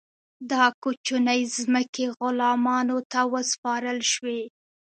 دا 0.51 0.63
کوچنۍ 0.83 1.41
ځمکې 1.57 2.05
غلامانو 2.17 2.97
ته 3.11 3.19
وسپارل 3.33 3.99
شوې. 4.11 4.41